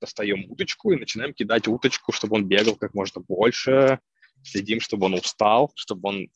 [0.00, 3.98] достаем уточку и начинаем кидать уточку, чтобы он бегал как можно больше,
[4.42, 6.28] следим, чтобы он устал, чтобы он...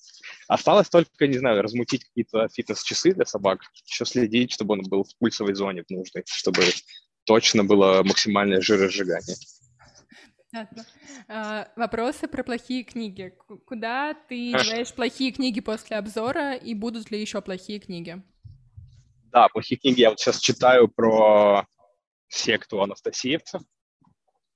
[0.48, 5.16] Осталось только, не знаю, размутить какие-то фитнес-часы для собак, еще следить, чтобы он был в
[5.18, 6.64] пульсовой зоне нужной, чтобы
[7.24, 9.36] точно было максимальное жиросжигание.
[10.52, 10.84] Понятно.
[11.28, 13.34] А, вопросы про плохие книги.
[13.64, 14.62] Куда ты А.
[14.62, 18.22] деваешь плохие книги после обзора, и будут ли еще плохие книги?
[19.32, 21.66] Да, плохие книги я вот сейчас читаю про
[22.28, 23.62] секту анастасиевцев.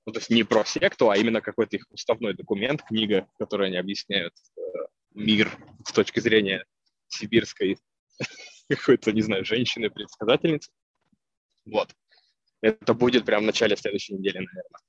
[0.05, 3.69] Ну, то есть не про секту, а именно какой-то их уставной документ, книга, в которой
[3.69, 4.61] они объясняют э,
[5.15, 5.51] мир
[5.83, 6.63] с точки зрения
[7.07, 7.77] сибирской
[8.69, 10.71] какой-то, не знаю, женщины-предсказательницы.
[11.65, 11.93] Вот.
[12.61, 14.79] Это будет прямо в начале следующей недели, наверное.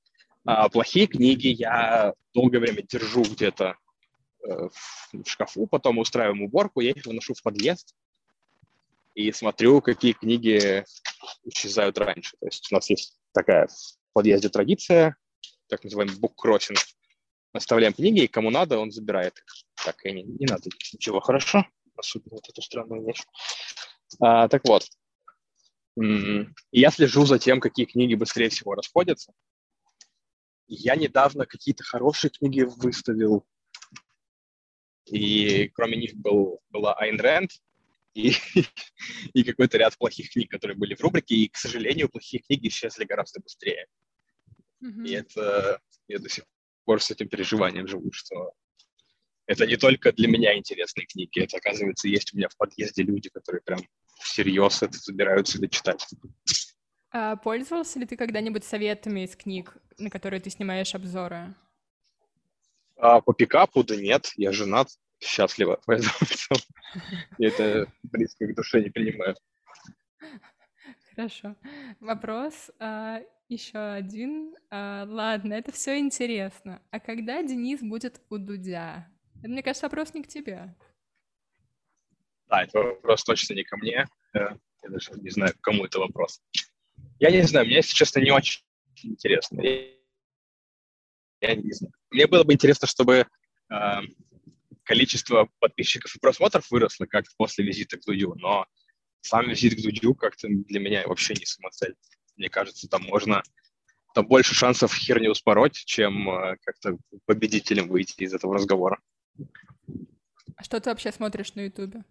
[0.45, 3.75] А плохие книги я долгое время держу где-то
[4.43, 4.69] э,
[5.13, 7.93] в шкафу, потом устраиваем уборку, я их выношу в подъезд,
[9.15, 10.85] и смотрю, какие книги
[11.43, 12.37] исчезают раньше.
[12.39, 15.17] То есть у нас есть такая в подъезде традиция,
[15.67, 16.79] так называемый буккроссинг.
[17.51, 19.45] Оставляем книги, и кому надо, он забирает их.
[19.83, 21.65] Так, и не, не надо ничего, хорошо?
[21.95, 23.23] Особенно вот эту странную вещь.
[24.21, 24.87] А, так вот,
[26.71, 29.33] Я слежу за тем, какие книги быстрее всего расходятся.
[30.71, 33.43] Я недавно какие-то хорошие книги выставил,
[35.07, 37.51] и кроме них был, была Айн Рэнд
[38.13, 38.33] и,
[39.33, 43.05] и какой-то ряд плохих книг, которые были в рубрике, и, к сожалению, плохие книги исчезли
[43.05, 43.87] гораздо быстрее.
[44.83, 45.07] Mm-hmm.
[45.07, 46.45] И это я до сих
[46.85, 48.53] пор с этим переживанием живу, что
[49.47, 53.29] это не только для меня интересные книги, это, оказывается, есть у меня в подъезде люди,
[53.29, 53.79] которые прям
[54.19, 56.05] всерьез это собираются или читать.
[57.11, 61.55] А пользовался ли ты когда-нибудь советами из книг, на которые ты снимаешь обзоры?
[62.97, 66.13] А, по пикапу, да нет, я женат, счастливо, поэтому
[67.39, 69.35] это близко к душе не принимаю.
[71.15, 71.55] Хорошо.
[71.99, 74.55] Вопрос а, еще один.
[74.69, 76.81] А, ладно, это все интересно.
[76.91, 79.09] А когда Денис будет у Дудя?
[79.39, 80.75] Это, мне кажется, вопрос не к тебе.
[82.47, 84.05] Да, это вопрос точно не ко мне.
[84.33, 84.49] Э,
[84.83, 86.41] я даже не знаю, кому это вопрос.
[87.19, 88.61] Я не знаю, мне, если честно, не очень
[89.03, 89.61] интересно.
[91.41, 91.93] Я не знаю.
[92.11, 93.27] Мне было бы интересно, чтобы
[93.71, 94.01] э,
[94.83, 98.65] количество подписчиков и просмотров выросло как-то после визита к Дудю, но
[99.21, 101.95] сам визит к Дудю как-то для меня вообще не самоцель.
[102.35, 103.43] Мне кажется, там можно
[104.13, 108.99] там больше шансов херню спороть, чем э, как-то победителем выйти из этого разговора.
[110.55, 112.03] А что ты вообще смотришь на Ютубе?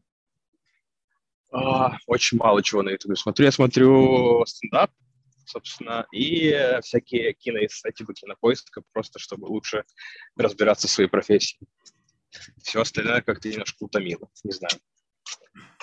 [1.50, 3.46] А, очень мало чего на Ютубе смотрю.
[3.46, 4.90] Я смотрю стендап,
[5.46, 9.84] собственно, и всякие киноэссе, типа кинопоиска, просто чтобы лучше
[10.36, 11.58] разбираться в своей профессии.
[12.62, 14.78] Все остальное как-то немножко утомило, не знаю.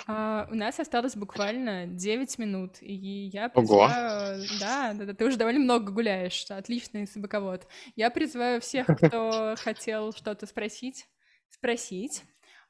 [0.08, 4.38] А, у нас осталось буквально 9 минут, и я призываю...
[4.38, 4.46] Ого.
[4.60, 7.66] Да, да, да, ты уже довольно много гуляешь, отличный собаковод.
[7.96, 11.06] Я призываю всех, кто хотел что-то спросить,
[11.50, 12.22] спросить.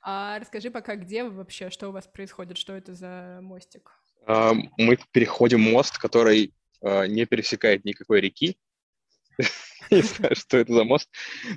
[0.08, 3.90] А расскажи пока, где вы вообще, что у вас происходит, что это за мостик?
[4.24, 8.56] А, мы переходим мост, который а, не пересекает никакой реки.
[9.90, 11.10] Не знаю, что это за мост.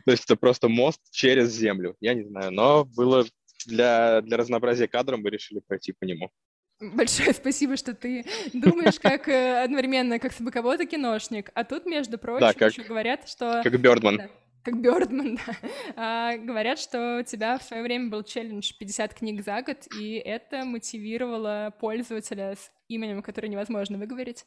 [0.03, 1.95] То есть это просто мост через землю.
[1.99, 3.25] Я не знаю, но было
[3.65, 6.31] для, для разнообразия кадром мы решили пройти по нему.
[6.79, 11.51] Большое спасибо, что ты думаешь как э, одновременно как собаковод и киношник.
[11.53, 13.61] А тут, между прочим, да, как, еще говорят, что...
[13.63, 14.17] Как Бёрдман.
[14.17, 14.29] Да,
[14.63, 15.55] как Бёрдман, да.
[15.95, 20.15] А, говорят, что у тебя в свое время был челлендж 50 книг за год, и
[20.15, 24.45] это мотивировало пользователя с именем, которое невозможно выговорить,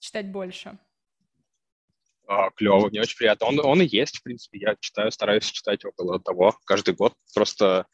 [0.00, 0.78] читать больше.
[2.28, 3.46] А, клево, мне очень приятно.
[3.46, 4.58] Он, он и есть, в принципе.
[4.58, 7.14] Я читаю, стараюсь читать около того каждый год.
[7.34, 7.86] Просто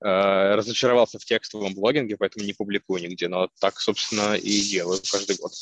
[0.00, 3.28] э, разочаровался в текстовом блогинге, поэтому не публикую нигде.
[3.28, 5.52] Но так, собственно, и делаю каждый год.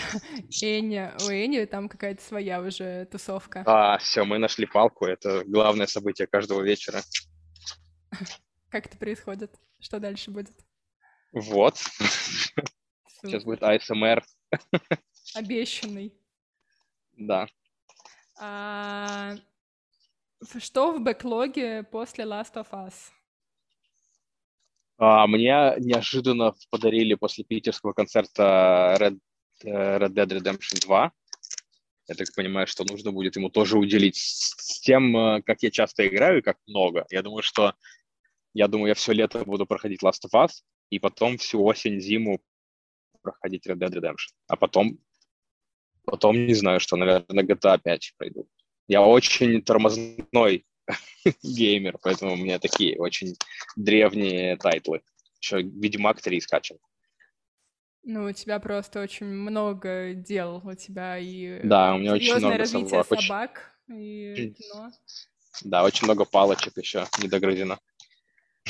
[0.62, 3.62] Эня, у Эни там какая-то своя уже тусовка.
[3.66, 5.06] А, все, мы нашли палку.
[5.06, 7.02] Это главное событие каждого вечера.
[8.70, 9.54] Как это происходит?
[9.80, 10.56] Что дальше будет?
[11.32, 11.76] Вот.
[13.22, 14.22] Сейчас будет ASMR.
[15.34, 16.14] Обещанный.
[17.16, 17.46] Да.
[18.40, 19.34] А,
[20.58, 22.94] что в бэклоге после Last of Us?
[24.98, 29.18] А, мне неожиданно подарили после питерского концерта Red
[29.64, 31.12] Red Dead Redemption 2.
[32.08, 36.06] Я так понимаю, что нужно будет ему тоже уделить с тем, э, как я часто
[36.06, 37.06] играю и как много.
[37.10, 37.74] Я думаю, что
[38.52, 40.50] я думаю, я все лето буду проходить Last of Us,
[40.90, 42.40] и потом всю осень, зиму
[43.22, 44.32] проходить Red Dead Redemption.
[44.48, 44.98] А потом,
[46.04, 48.48] потом не знаю, что, наверное, GTA 5 пройду.
[48.88, 50.66] Я очень тормозной
[51.44, 53.36] геймер, поэтому у меня такие очень
[53.76, 55.02] древние title ы.
[55.40, 56.78] Еще Ведьмак 3 скачан.
[58.02, 62.58] Ну, у тебя просто очень много дел, у тебя и да, у меня очень много
[62.58, 64.90] развитие собак, собак и кино.
[65.64, 67.78] Да, очень много палочек еще не догрызено.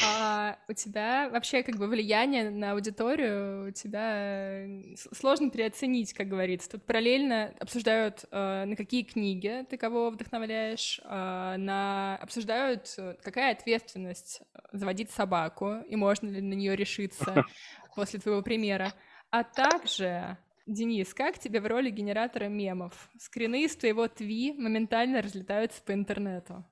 [0.03, 4.65] А у тебя вообще как бы влияние на аудиторию у тебя
[5.13, 6.71] сложно переоценить, как говорится.
[6.71, 14.43] Тут параллельно обсуждают, э, на какие книги ты кого вдохновляешь, э, на обсуждают, какая ответственность
[14.73, 17.45] заводить собаку и можно ли на нее решиться
[17.95, 18.93] после твоего примера.
[19.31, 23.11] А также, Денис, как тебе в роли генератора мемов?
[23.19, 26.65] Скрины из твоего тви моментально разлетаются по интернету.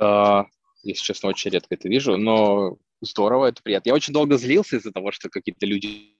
[0.00, 0.44] Uh,
[0.82, 3.90] если честно, очень редко это вижу, но здорово, это приятно.
[3.90, 6.14] Я очень долго злился из-за того, что какие-то люди...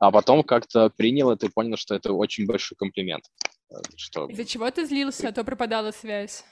[0.00, 3.24] А потом как-то принял это и понял, что это очень большой комплимент.
[3.96, 4.28] Что...
[4.28, 6.44] Из-за чего ты злился, а то пропадала связь?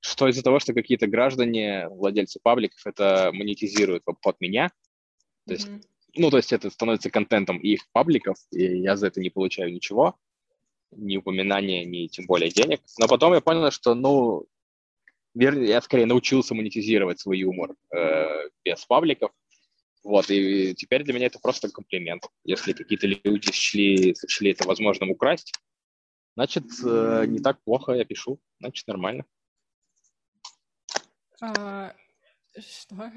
[0.00, 4.70] Что из-за того, что какие-то граждане, владельцы пабликов, это монетизируют под меня,
[5.48, 5.82] то есть, mm-hmm.
[6.16, 10.16] ну, то есть это становится контентом их пабликов, и я за это не получаю ничего,
[10.92, 12.80] ни упоминания, ни тем более денег.
[12.98, 14.46] Но потом я понял, что, ну,
[15.34, 19.30] я скорее научился монетизировать свой юмор э, без пабликов.
[20.04, 22.24] Вот, и теперь для меня это просто комплимент.
[22.44, 25.52] Если какие-то люди сочли, сочли это возможным украсть,
[26.34, 29.24] значит, э, не так плохо я пишу, значит, нормально.
[31.40, 31.94] А,
[32.58, 33.12] что?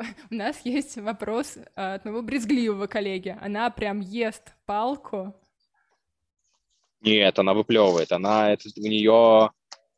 [0.30, 3.36] У нас есть вопрос от моего брезгливого коллеги.
[3.40, 5.34] Она прям ест палку.
[7.00, 8.12] Нет, она выплевывает.
[8.12, 9.50] Она, это у нее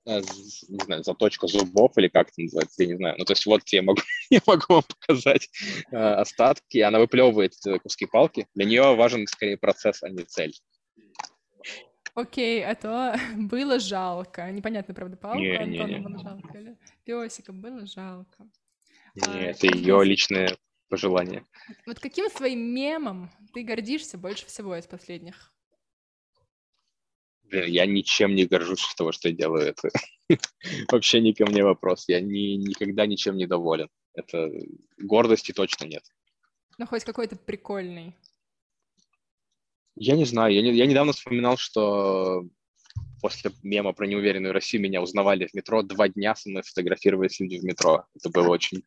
[0.05, 0.21] Э,
[0.69, 3.15] не знаю, заточка зубов или как это называется, я не знаю.
[3.19, 4.01] Ну, то есть вот я могу,
[4.31, 5.49] я могу вам показать
[5.91, 6.79] э, остатки.
[6.79, 8.49] Она выплевывает куски палки.
[8.55, 10.55] Для нее важен скорее процесс, а не цель.
[12.15, 14.51] Окей, а то было жалко.
[14.51, 16.01] Непонятно, правда, палку не, Антону не, не.
[16.01, 16.59] было жалко.
[16.59, 18.49] Или песика было жалко.
[19.15, 20.57] Не, А, это ее личное
[20.89, 21.47] пожелание.
[21.87, 25.53] Вот каким своим мемом ты гордишься больше всего из последних?
[27.45, 29.91] Блин, я ничем не горжусь с того, что я делаю это.
[30.91, 32.09] Вообще не ко мне вопрос.
[32.09, 33.89] Я ни, никогда ничем не доволен.
[34.15, 34.51] Это
[34.99, 36.03] гордости точно нет.
[36.79, 38.17] Ну, хоть какой-то прикольный.
[39.95, 40.55] Я не знаю.
[40.55, 42.49] Я, не, я недавно вспоминал, что
[43.23, 45.83] после мема про неуверенную Россию меня узнавали в метро.
[45.83, 48.05] Два дня со мной фотографировались люди в метро.
[48.15, 48.83] Это было очень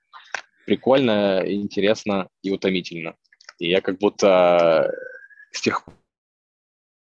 [0.66, 3.16] прикольно, интересно и утомительно.
[3.58, 4.94] И я как будто
[5.52, 5.86] с тех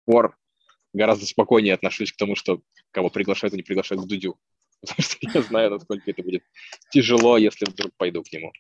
[0.05, 0.35] пор
[0.93, 4.37] гораздо спокойнее отношусь к тому, что кого приглашают и не приглашают к Дудю.
[4.81, 6.43] Потому что я знаю, насколько это будет
[6.89, 8.51] тяжело, если вдруг пойду к нему.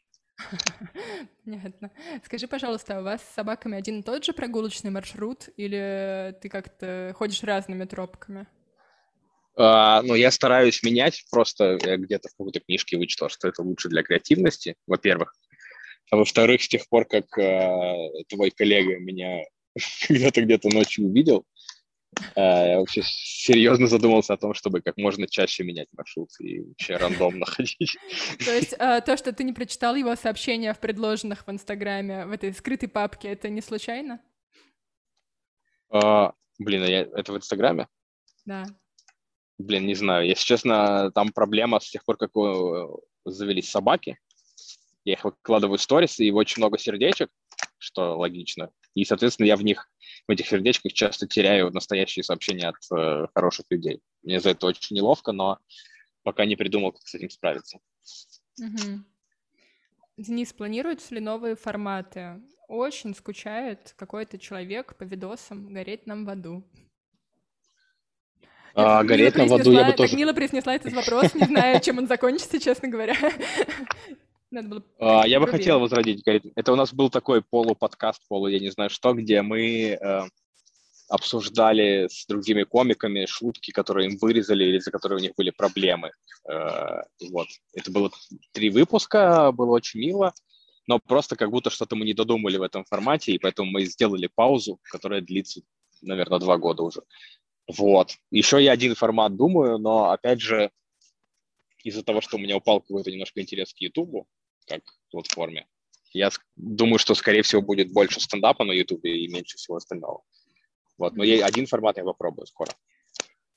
[1.45, 1.91] Понятно.
[2.25, 6.49] Скажи, пожалуйста, а у вас с собаками один и тот же прогулочный маршрут, или ты
[6.49, 8.47] как-то ходишь разными тропками?
[9.57, 14.03] А, ну, я стараюсь менять, просто где-то в какой-то книжке вычитал, что это лучше для
[14.03, 15.33] креативности, во-первых.
[16.09, 17.95] А во-вторых, с тех пор, как а,
[18.29, 19.43] твой коллега меня
[20.07, 21.45] когда-то где-то ночью увидел,
[22.35, 27.45] я вообще серьезно задумался о том, чтобы как можно чаще менять маршрут и вообще рандомно
[27.47, 27.97] ходить.
[28.43, 32.31] То есть а, то, что ты не прочитал его сообщения в предложенных в Инстаграме, в
[32.31, 34.21] этой скрытой папке, это не случайно?
[35.89, 37.87] А, блин, а это в Инстаграме?
[38.45, 38.65] Да.
[39.57, 40.27] Блин, не знаю.
[40.27, 42.87] Если честно, там проблема с тех пор, как э,
[43.25, 44.17] завелись собаки.
[45.03, 47.29] Я их выкладываю в сторис, и очень много сердечек,
[47.77, 48.71] что логично.
[48.93, 49.90] И, соответственно, я в них,
[50.27, 54.01] в этих сердечках часто теряю настоящие сообщения от э, хороших людей.
[54.23, 55.59] Мне за это очень неловко, но
[56.23, 57.79] пока не придумал, как с этим справиться.
[58.59, 59.03] Угу.
[60.17, 62.41] Денис, планируются ли новые форматы?
[62.67, 66.63] Очень скучает какой-то человек по видосам «Гореть нам в аду».
[68.73, 70.15] А, гореть нам в аду я бы тоже...
[70.15, 73.15] Мило произнесла этот вопрос, не знаю, чем он закончится, честно говоря.
[74.51, 76.43] Надо было а, я бы хотел возродить гореть.
[76.55, 80.21] Это у нас был такой полуподкаст, полу я не знаю что, где мы э,
[81.07, 86.11] обсуждали с другими комиками шутки, которые им вырезали или за которые у них были проблемы.
[86.49, 87.47] Э, вот.
[87.73, 88.11] Это было
[88.51, 90.33] три выпуска, было очень мило,
[90.85, 94.29] но просто как будто что-то мы не додумали в этом формате, и поэтому мы сделали
[94.33, 95.61] паузу, которая длится,
[96.01, 97.03] наверное, два года уже.
[97.67, 98.15] Вот.
[98.31, 100.71] Еще я один формат думаю, но, опять же,
[101.83, 104.27] из-за того, что у меня упал какой-то немножко интерес к Ютубу,
[104.79, 105.67] как платформе,
[106.13, 110.23] я думаю, что, скорее всего, будет больше стендапа на Ютубе и меньше всего остального.
[110.97, 112.71] Вот, но я один формат я попробую скоро.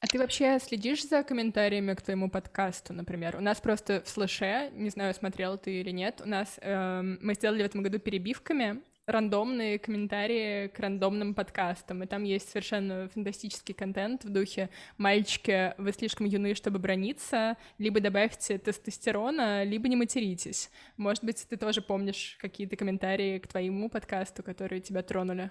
[0.01, 3.37] А ты вообще следишь за комментариями к твоему подкасту, например?
[3.37, 7.35] У нас просто в слэше, не знаю, смотрел ты или нет, у нас э, мы
[7.35, 13.75] сделали в этом году перебивками рандомные комментарии к рандомным подкастам, и там есть совершенно фантастический
[13.75, 20.71] контент в духе «Мальчики, вы слишком юны, чтобы брониться, либо добавьте тестостерона, либо не материтесь».
[20.97, 25.51] Может быть, ты тоже помнишь какие-то комментарии к твоему подкасту, которые тебя тронули?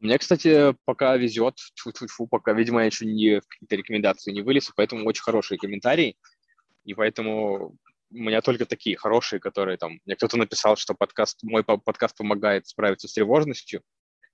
[0.00, 4.70] Мне, кстати, пока везет, фу пока, видимо, я еще не в какие-то рекомендации не вылез,
[4.74, 6.16] поэтому очень хорошие комментарии,
[6.84, 7.76] и поэтому
[8.14, 10.00] у меня только такие хорошие, которые там...
[10.04, 13.82] Мне кто-то написал, что подкаст, мой подкаст помогает справиться с тревожностью.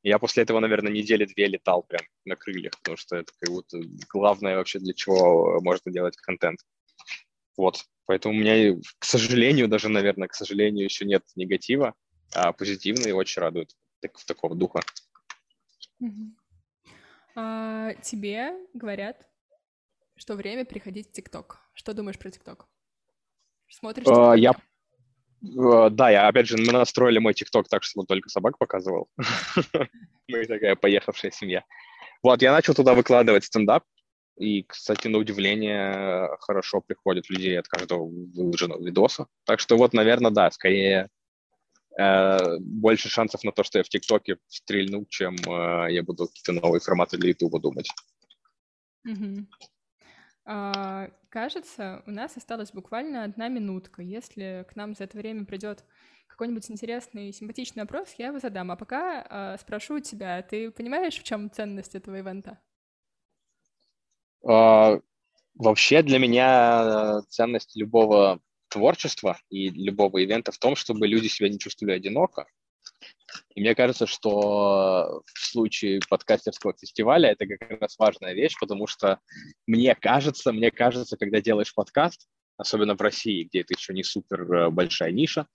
[0.03, 3.79] Я после этого, наверное, недели две летал прям на крыльях, потому что это как будто
[4.13, 6.61] главное вообще, для чего можно делать контент.
[7.57, 7.85] Вот.
[8.07, 11.95] Поэтому у меня, к сожалению, даже, наверное, к сожалению, еще нет негатива,
[12.35, 14.81] а позитивные очень радуют так, в такого духа.
[17.35, 19.27] А, тебе говорят,
[20.17, 21.61] что время приходить в ТикТок.
[21.75, 22.69] Что думаешь про ТикТок?
[23.71, 24.53] Смотришь uh, Я
[25.43, 29.09] uh, да, я опять же, мы настроили мой ТикТок так, что он только собак показывал.
[30.29, 31.65] Мы такая поехавшая семья.
[32.23, 33.85] Вот, я начал туда выкладывать стендап,
[34.41, 39.27] и, кстати, на удивление, хорошо приходят людей от каждого выложенного видоса.
[39.45, 41.09] Так что вот, наверное, да, скорее
[41.99, 46.53] э, больше шансов на то, что я в ТикТоке стрельну, чем э, я буду какие-то
[46.53, 47.91] новые форматы для Ютуба думать.
[49.07, 49.45] Mm-hmm.
[50.45, 54.03] А, кажется, у нас осталась буквально одна минутка.
[54.03, 55.85] Если к нам за это время придет
[56.27, 58.71] какой-нибудь интересный, симпатичный вопрос, я его задам.
[58.71, 62.59] А пока э, спрошу у тебя, ты понимаешь, в чем ценность этого ивента?
[64.43, 65.03] Uh,
[65.55, 71.59] вообще для меня ценность любого творчества и любого ивента в том, чтобы люди себя не
[71.59, 72.47] чувствовали одиноко.
[73.55, 79.21] И мне кажется, что в случае подкастерского фестиваля это как раз важная вещь, потому что
[79.67, 84.53] мне кажется, мне кажется, когда делаешь подкаст, особенно в России, где это еще не супер
[84.53, 85.47] э, большая ниша,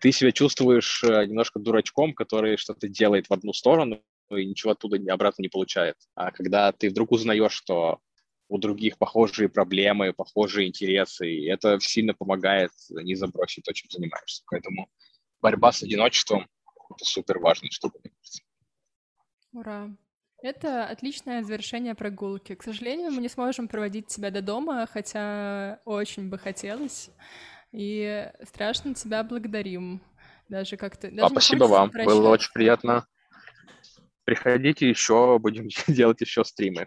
[0.00, 4.98] ты себя чувствуешь э, немножко дурачком, который что-то делает в одну сторону и ничего оттуда
[5.12, 5.96] обратно не получает.
[6.14, 8.00] А когда ты вдруг узнаешь, что
[8.48, 14.42] у других похожие проблемы, похожие интересы, и это сильно помогает не забросить то, чем занимаешься.
[14.50, 14.88] Поэтому
[15.40, 16.46] борьба с одиночеством—
[16.94, 18.42] это супер мне кажется.
[19.52, 19.96] Ура!
[20.42, 22.54] Это отличное завершение прогулки.
[22.54, 27.10] К сожалению, мы не сможем проводить тебя до дома, хотя очень бы хотелось.
[27.72, 30.02] И страшно тебя благодарим.
[30.48, 31.10] Даже как-то...
[31.10, 31.90] Даже а, спасибо вам.
[31.90, 33.06] Было очень приятно.
[34.24, 36.86] Приходите еще, будем делать еще стримы.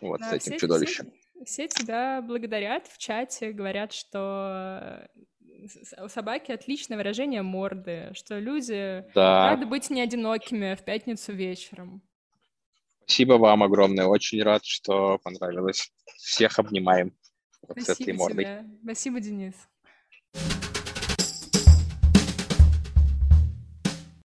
[0.00, 1.12] Вот, да, с этим все, чудовищем.
[1.44, 5.08] Все, все тебя благодарят в чате, говорят, что
[6.02, 9.50] у собаки отличное выражение морды, что люди да.
[9.50, 12.02] рады быть не одинокими в пятницу вечером.
[13.04, 14.06] Спасибо вам огромное.
[14.06, 15.92] Очень рад, что понравилось.
[16.16, 17.12] Всех обнимаем
[17.62, 18.44] вот Спасибо с этой мордой.
[18.44, 18.64] Тебе.
[18.84, 19.54] Спасибо, Денис.